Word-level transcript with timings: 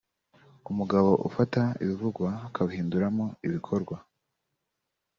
umugabo 0.71 1.09
ufata 1.27 1.61
ibivugwa 1.83 2.29
akabihinduramo 2.47 3.25
ibikorwa 3.47 3.95